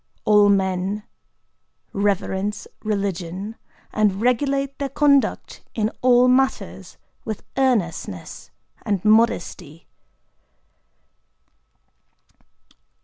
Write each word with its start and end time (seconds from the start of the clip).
All 0.25 0.49
men 0.49 1.03
reverence 1.93 2.65
religion, 2.83 3.55
and 3.93 4.19
regulate 4.19 4.79
their 4.79 4.89
conduct 4.89 5.61
in 5.75 5.91
all 6.01 6.27
matters 6.27 6.97
with 7.23 7.43
earnestness 7.55 8.49
and 8.81 9.05
modesty." 9.05 9.85